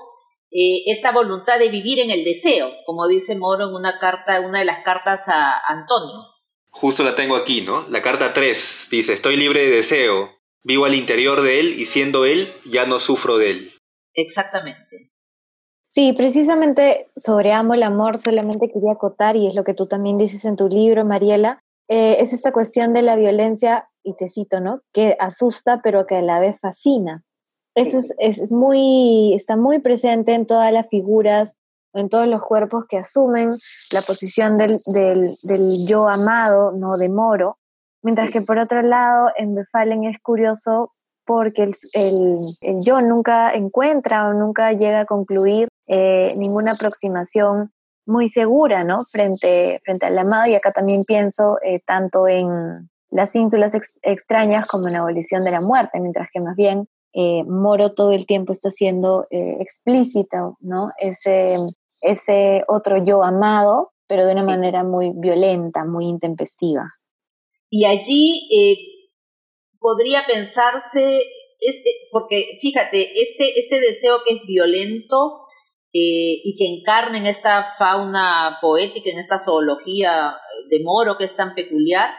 [0.49, 4.59] eh, esta voluntad de vivir en el deseo, como dice Moro en una carta, una
[4.59, 6.23] de las cartas a Antonio.
[6.71, 7.85] Justo la tengo aquí, ¿no?
[7.89, 10.31] La carta 3 dice, estoy libre de deseo,
[10.63, 13.73] vivo al interior de él y siendo él, ya no sufro de él.
[14.13, 15.11] Exactamente.
[15.89, 20.17] Sí, precisamente sobre Amo el Amor solamente quería acotar, y es lo que tú también
[20.17, 24.61] dices en tu libro, Mariela, eh, es esta cuestión de la violencia, y te cito,
[24.61, 24.81] ¿no?
[24.93, 27.23] Que asusta pero que a la vez fascina.
[27.75, 31.57] Eso es, muy, está muy presente en todas las figuras,
[31.93, 33.49] en todos los cuerpos que asumen
[33.91, 34.79] la posición del,
[35.85, 37.57] yo amado, no de Moro,
[38.01, 40.93] mientras que por otro lado en Befalen es curioso
[41.25, 42.39] porque el,
[42.81, 47.71] yo nunca encuentra o nunca llega a concluir eh, ninguna aproximación
[48.07, 49.03] muy segura, ¿no?
[49.11, 54.87] Frente, frente al amado, y acá también pienso eh, tanto en las ínsulas extrañas como
[54.87, 58.51] en la abolición de la muerte, mientras que más bien eh, Moro todo el tiempo
[58.51, 60.89] está siendo eh, explícito, ¿no?
[60.99, 61.57] Ese,
[62.01, 66.83] ese otro yo amado, pero de una manera muy violenta, muy intempestiva.
[67.69, 68.77] Y allí eh,
[69.79, 71.21] podría pensarse,
[72.11, 75.41] porque fíjate, este, este deseo que es violento
[75.99, 80.35] y que encarna en esta fauna poética, en esta zoología
[80.69, 82.11] de Moro que es tan peculiar,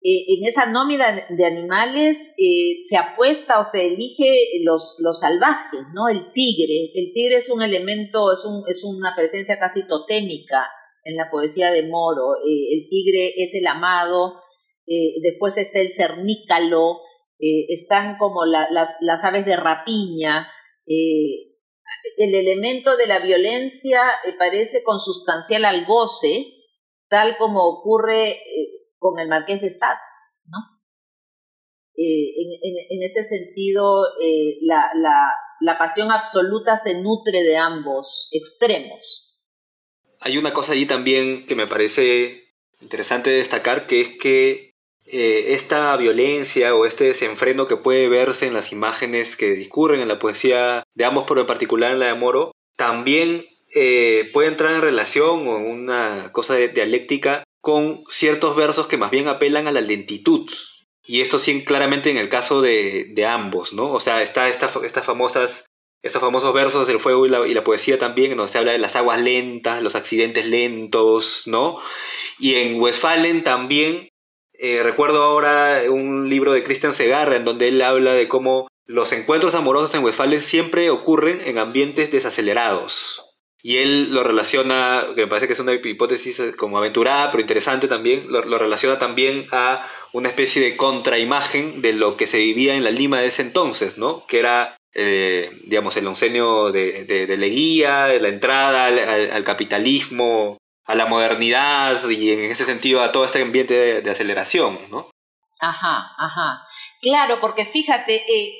[0.00, 5.80] eh, en esa nómina de animales eh, se apuesta o se elige los, los salvajes,
[5.92, 6.08] ¿no?
[6.08, 6.92] El tigre.
[6.94, 10.70] El tigre es un elemento, es, un, es una presencia casi totémica
[11.02, 12.36] en la poesía de Moro.
[12.36, 14.40] Eh, el tigre es el amado,
[15.22, 17.02] después está el cernícalo,
[17.38, 18.70] están como las,
[19.02, 20.50] las, aves de rapiña.
[20.86, 24.00] el elemento de la violencia
[24.38, 26.46] parece consustancial al goce,
[27.10, 28.40] tal como ocurre
[28.98, 29.98] con el marqués de Sade,
[30.46, 30.58] ¿no?
[32.00, 32.32] Eh,
[32.90, 34.88] en, ese sentido, eh, la,
[35.60, 39.50] la, pasión absoluta se nutre de ambos extremos.
[40.20, 44.74] Hay una cosa allí también que me parece interesante destacar, que es que
[45.06, 50.06] eh, esta violencia o este desenfreno que puede verse en las imágenes que discurren en
[50.06, 53.44] la poesía de ambos, pero en particular en la de Moro, también
[54.32, 59.10] puede entrar en relación o en una cosa de dialéctica con ciertos versos que más
[59.10, 60.50] bien apelan a la lentitud.
[61.04, 63.92] Y esto sí claramente en el caso de, ambos, ¿no?
[63.92, 65.66] O sea, está esta, estas famosas,
[66.02, 68.78] estos famosos versos del fuego y la, y la, poesía también, donde se habla de
[68.78, 71.78] las aguas lentas, los accidentes lentos, ¿no?
[72.38, 74.08] Y en Westfalen también
[74.60, 79.12] Eh, recuerdo ahora un libro de Christian Segarra en donde él habla de cómo los
[79.12, 83.27] encuentros amorosos en Westfalen siempre ocurren en ambientes desacelerados.
[83.62, 87.88] Y él lo relaciona, que me parece que es una hipótesis como aventurada, pero interesante
[87.88, 92.84] también, lo, relaciona también a una especie de contraimagen de lo que se vivía en
[92.84, 94.26] la Lima de ese entonces, ¿no?
[94.26, 101.06] Que era, eh, digamos, el oncenio de, de, Leguía, la entrada al, capitalismo, a la
[101.06, 105.10] modernidad y en ese sentido a todo este ambiente de, aceleración, ¿no?
[105.60, 106.64] Ajá, ajá.
[107.02, 108.52] Claro, porque fíjate, eh,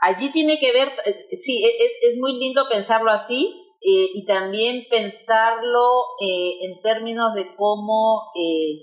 [0.00, 4.84] allí tiene que ver, eh, sí, es, es muy lindo pensarlo así, eh, y también
[4.90, 8.82] pensarlo eh, en términos de cómo eh,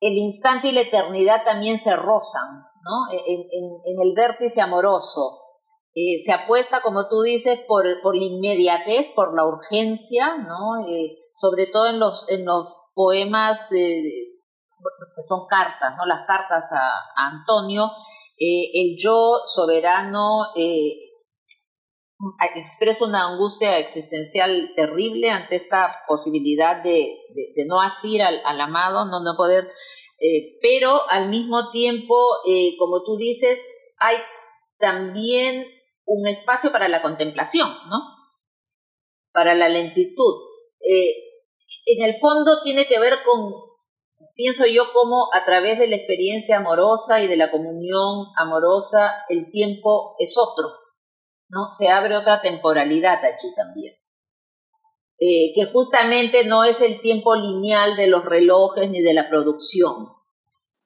[0.00, 3.10] el instante y la eternidad también se rozan, ¿no?
[3.10, 5.40] En, el vértice amoroso.
[5.94, 10.84] se apuesta, como tú dices, por, la inmediatez, por la urgencia, ¿no?
[11.32, 16.04] sobre todo en los, en los poemas que son cartas, ¿no?
[16.04, 17.90] Las cartas a Antonio,
[18.36, 20.48] el yo soberano
[22.54, 27.18] expreso una angustia existencial terrible ante esta posibilidad de,
[27.66, 29.68] no asir al, amado, no, no poder,
[30.20, 33.66] eh, pero al mismo tiempo, eh, como tú dices,
[33.98, 34.16] hay
[34.78, 35.66] también
[36.04, 37.98] un espacio para la contemplación, ¿no?
[39.32, 40.34] Para la lentitud.
[40.80, 41.14] Eh,
[41.86, 43.52] en el fondo tiene que ver con,
[44.34, 49.50] pienso yo, cómo a través de la experiencia amorosa y de la comunión amorosa el
[49.50, 50.81] tiempo es otro
[51.52, 51.70] ¿no?
[51.70, 53.94] Se abre otra temporalidad allí también.
[55.20, 59.94] Eh, que justamente no es el tiempo lineal de los relojes ni de la producción.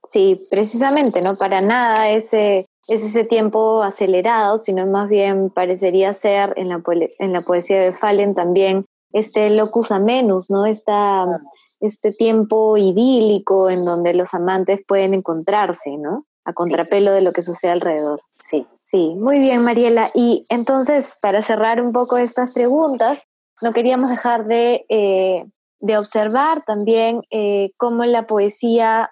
[0.05, 1.37] Sí, precisamente, ¿no?
[1.37, 6.83] Para nada ese, es ese tiempo acelerado, sino más bien parecería ser en la,
[7.19, 10.67] en la poesía de Fallen también este locus amenus, ¿no?
[10.67, 11.25] Esta,
[11.81, 16.27] este tiempo idílico en donde los amantes pueden encontrarse, ¿no?
[16.47, 18.23] A contrapelo de lo que sucede alrededor.
[18.39, 18.67] Sí.
[18.87, 20.11] Sí, muy bien, Mariela.
[20.15, 23.21] Y entonces, para cerrar un poco estas preguntas,
[23.61, 25.45] no queríamos dejar de, eh,
[25.99, 29.11] observar también eh, cómo la poesía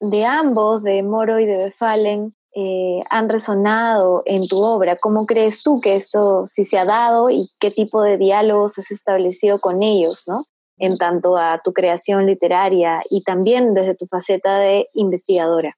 [0.00, 4.96] de ambos, de Moro y de Befalen, eh, han resonado en tu obra.
[4.96, 8.90] ¿Cómo crees tú que esto sí se ha dado y qué tipo de diálogos has
[8.90, 10.44] establecido con ellos, ¿no?
[10.76, 15.76] En tanto a tu creación literaria y también desde tu faceta de investigadora.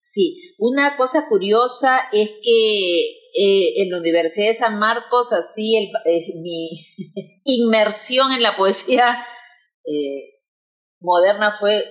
[0.00, 3.00] Sí, una cosa curiosa es que
[3.34, 6.70] eh, en la Universidad de San Marcos, así el, eh, mi
[7.44, 9.18] inmersión en la poesía
[9.84, 10.22] eh,
[11.00, 11.82] moderna fue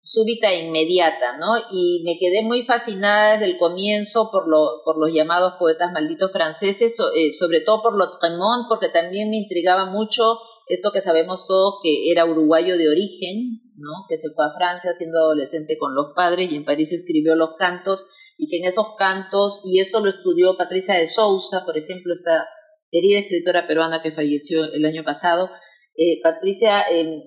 [0.00, 1.56] súbita e inmediata, ¿no?
[1.70, 6.32] Y me quedé muy fascinada desde el comienzo por, lo, por los llamados poetas malditos
[6.32, 6.96] franceses,
[7.38, 10.40] sobre todo por Lautremont, porque también me intrigaba mucho
[10.72, 14.06] esto que sabemos todos que era uruguayo de origen, ¿no?
[14.08, 17.50] que se fue a Francia siendo adolescente con los padres y en París escribió los
[17.58, 18.06] cantos
[18.38, 22.46] y que en esos cantos, y esto lo estudió Patricia de Sousa, por ejemplo, esta
[22.90, 25.50] querida escritora peruana que falleció el año pasado,
[25.96, 27.22] eh, Patricia em,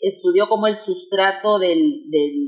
[0.00, 2.04] estudió como el sustrato del,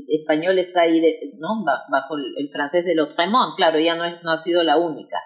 [0.07, 1.01] español está ahí,
[1.37, 1.63] ¿no?
[1.91, 5.17] bajo el, francés de Lautremont, claro, ya no, es, no ha sido la única.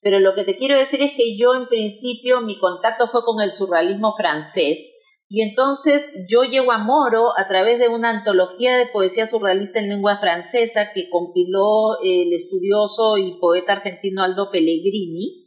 [0.00, 3.40] Pero lo que te quiero decir es que yo en principio mi contacto fue con
[3.40, 4.92] el surrealismo francés
[5.32, 9.88] y entonces yo llego a Moro a través de una antología de poesía surrealista en
[9.88, 15.46] lengua francesa que compiló el estudioso y poeta argentino Aldo Pellegrini.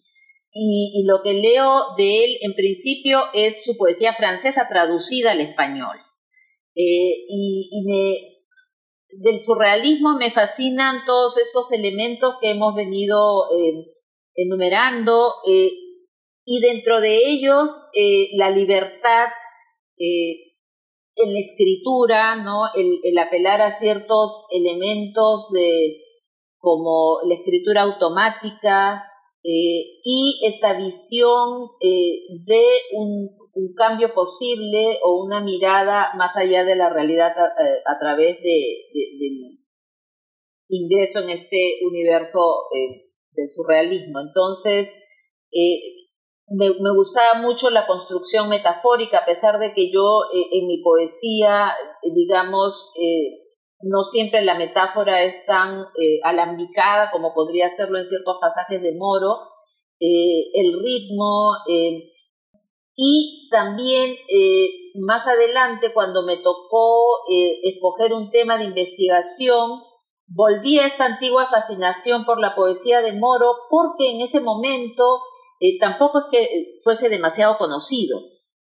[0.53, 5.97] Y, lo que leo de él en principio es su poesía francesa traducida al español.
[6.75, 8.15] Eh, y, me,
[9.21, 13.91] del surrealismo me fascinan todos estos elementos que hemos venido eh,
[14.35, 15.71] enumerando, eh,
[16.45, 19.29] y dentro de ellos eh, la libertad
[19.97, 20.53] eh,
[21.15, 22.63] en la escritura, ¿no?
[22.75, 26.01] El, apelar a ciertos elementos de,
[26.57, 29.03] como la escritura automática
[29.45, 33.43] y esta visión de un,
[33.75, 39.59] cambio posible o una mirada más allá de la realidad a, través de, del
[40.69, 42.39] ingreso en este universo
[43.35, 44.19] del surrealismo.
[44.19, 45.03] Entonces,
[45.53, 46.09] eh,
[46.47, 51.71] me, gustaba mucho la construcción metafórica, a pesar de que yo eh, en mi poesía,
[52.01, 52.93] eh, digamos,
[53.81, 55.85] no siempre la metáfora es tan
[56.23, 59.39] alambicada como podría serlo en ciertos pasajes de Moro,
[59.99, 61.51] el ritmo
[62.95, 64.15] y también
[65.01, 69.81] más adelante cuando me tocó escoger un tema de investigación,
[70.35, 75.21] volví a esta antigua fascinación por la poesía de Moro porque en ese momento
[75.59, 78.19] eh, tampoco es que fuese demasiado conocido.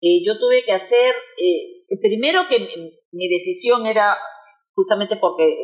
[0.00, 2.60] Eh, yo tuve que hacer, eh, primero que
[3.12, 4.16] mi, decisión era
[4.74, 5.56] justamente porque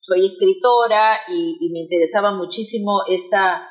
[0.00, 3.68] soy escritora y, me interesaba muchísimo esta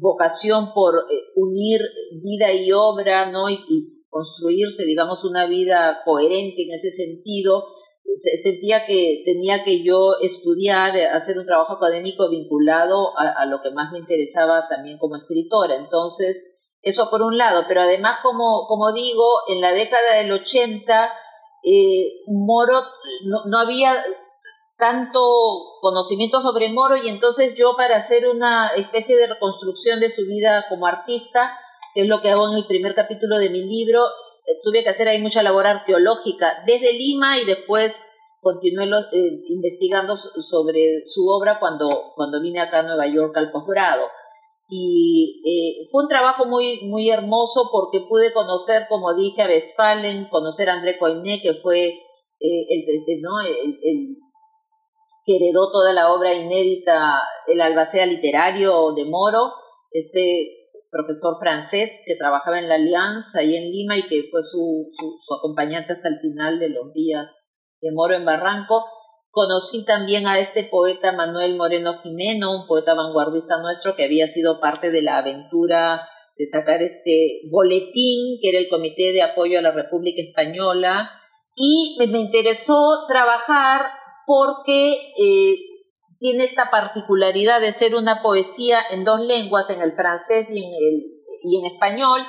[0.00, 1.06] vocación por
[1.36, 1.80] unir
[2.22, 3.48] vida y obra, ¿no?
[3.50, 7.66] Y, construirse, digamos, una vida coherente en ese sentido.
[8.42, 13.92] Sentía que tenía que yo estudiar, hacer un trabajo académico vinculado a, lo que más
[13.92, 15.76] me interesaba también como escritora.
[15.76, 21.12] Entonces, eso por un lado, pero además, como, como digo, en la década del 80,
[21.64, 22.82] eh, Moro
[23.24, 24.02] no, no había
[24.78, 25.20] tanto
[25.80, 30.66] conocimiento sobre Moro y entonces yo para hacer una especie de reconstrucción de su vida
[30.68, 31.58] como artista,
[31.94, 34.90] que es lo que hago en el primer capítulo de mi libro, eh, tuve que
[34.90, 38.00] hacer ahí mucha labor arqueológica desde Lima y después
[38.40, 44.04] continué eh, investigando sobre su obra cuando, cuando vine acá a Nueva York al posgrado.
[44.70, 50.28] Y eh, fue un trabajo muy, muy hermoso porque pude conocer, como dije, a Westphalen,
[50.28, 51.94] conocer a André Coinet, que fue
[52.40, 53.40] el, ¿no?
[53.40, 54.16] el
[55.28, 59.52] que heredó toda la obra inédita, el albacea literario de Moro,
[59.92, 60.58] este
[60.90, 65.34] profesor francés que trabajaba en la Alianza ahí en Lima y que fue su, su,
[65.34, 68.84] acompañante hasta el final de los días de Moro en Barranco.
[69.30, 74.60] Conocí también a este poeta Manuel Moreno Jimeno, un poeta vanguardista nuestro que había sido
[74.60, 76.08] parte de la aventura
[76.38, 81.10] de sacar este boletín, que era el Comité de Apoyo a la República Española,
[81.56, 83.90] y me interesó trabajar
[84.24, 85.56] porque eh,
[86.20, 90.70] tiene esta particularidad de ser una poesía en dos lenguas, en el francés y en,
[90.70, 91.02] el,
[91.42, 92.20] y en español,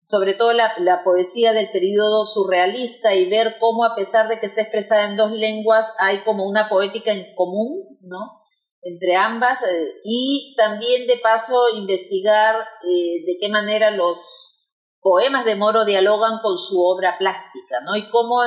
[0.00, 4.62] sobre todo la, poesía del periodo surrealista y ver cómo a pesar de que está
[4.62, 8.40] expresada en dos lenguas hay como una poética en común, ¿no?
[8.82, 14.70] Entre ambas eh, y también de paso investigar eh, de qué manera los
[15.00, 17.96] poemas de Moro dialogan con su obra plástica, ¿no?
[17.96, 18.40] Y cómo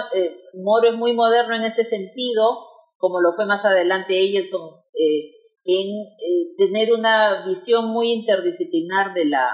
[0.55, 5.31] Moro es muy moderno en ese sentido, como lo fue más adelante Eielson, eh,
[5.65, 9.49] en eh, tener una visión muy interdisciplinar de la,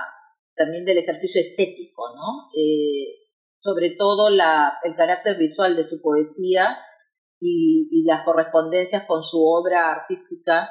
[0.60, 2.50] también del ejercicio estético, ¿no?
[2.54, 3.16] Eh,
[3.56, 6.78] sobre todo la, el carácter visual de su poesía
[7.40, 10.68] y, las correspondencias con su obra artística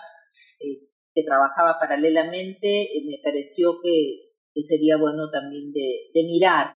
[0.59, 4.24] que trabajaba paralelamente, me pareció que,
[4.66, 6.74] sería bueno también de, mirar.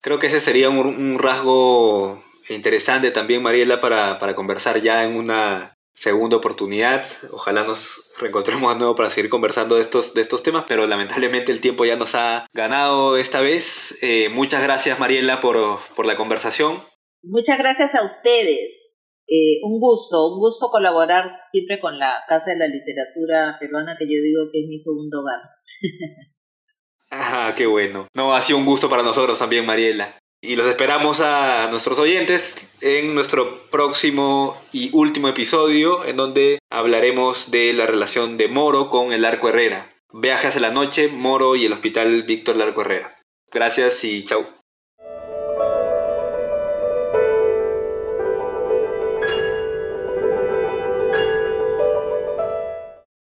[0.00, 5.73] Creo que ese sería un rasgo interesante también, Mariela, para, para conversar ya en una
[6.04, 7.06] segunda oportunidad.
[7.32, 11.50] Ojalá nos reencontremos de nuevo para seguir conversando de estos, de estos temas, pero lamentablemente
[11.50, 13.96] el tiempo ya nos ha ganado esta vez.
[14.02, 16.82] Eh, muchas gracias, Mariela, por, por, la conversación.
[17.22, 18.98] Muchas gracias a ustedes.
[19.26, 24.04] Eh, un gusto, un gusto colaborar siempre con la Casa de la Literatura Peruana, que
[24.04, 25.40] yo digo que es mi segundo hogar.
[27.16, 28.08] Ah, qué bueno.
[28.12, 30.18] No, ha sido un gusto para nosotros también, Mariela.
[30.46, 37.50] Y los esperamos a nuestros oyentes en nuestro próximo y último episodio en donde hablaremos
[37.50, 39.90] de la relación de Moro con el Arco Herrera.
[40.12, 43.16] Viaje hacia la noche, Moro y el Hospital Víctor Larco Herrera.
[43.50, 44.44] Gracias y chau.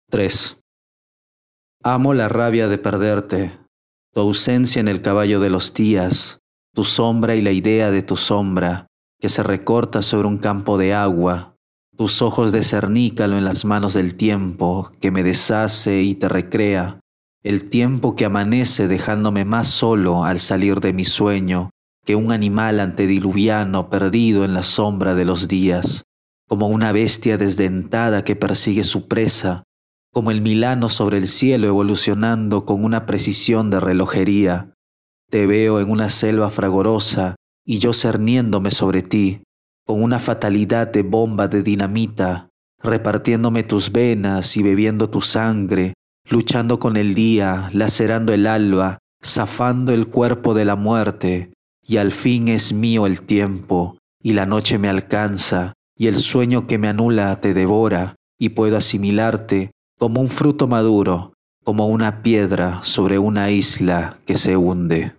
[0.08, 0.56] Tres.
[1.82, 3.58] Amo la rabia de perderte,
[4.14, 6.41] tu ausencia en el caballo de los días,
[6.74, 8.86] tu sombra y la idea de tu sombra,
[9.20, 11.56] que se recorta sobre un campo de agua,
[11.96, 17.00] tus ojos de cernícalo en las manos del tiempo, que me deshace y te recrea,
[17.42, 21.70] el tiempo que amanece dejándome más solo al salir de mi sueño
[22.04, 26.04] que un animal antediluviano perdido en la sombra de los días,
[26.48, 29.62] como una bestia desdentada que persigue su presa,
[30.12, 34.71] como el Milano sobre el cielo evolucionando con una precisión de relojería,
[35.32, 39.40] te veo en una selva fragorosa y yo cerniéndome sobre ti,
[39.86, 42.50] con una fatalidad de bomba de dinamita,
[42.82, 45.94] repartiéndome tus venas y bebiendo tu sangre,
[46.28, 52.12] luchando con el día, lacerando el alba, zafando el cuerpo de la muerte, y al
[52.12, 56.88] fin es mío el tiempo, y la noche me alcanza, y el sueño que me
[56.88, 61.32] anula te devora, y puedo asimilarte como un fruto maduro,
[61.64, 65.14] como una piedra sobre una isla que se hunde.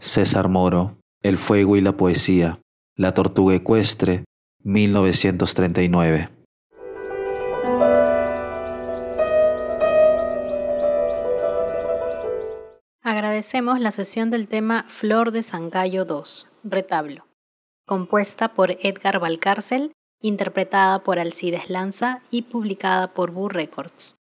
[0.00, 2.58] César Moro, El fuego y la poesía,
[2.96, 4.24] La tortuga ecuestre,
[4.64, 6.30] 1939.
[13.02, 17.26] Agradecemos la sesión del tema Flor de Sangallo 2, Retablo,
[17.84, 19.92] compuesta por Edgar Valcárcel,
[20.22, 24.19] interpretada por Alcides Lanza y publicada por Boo Records.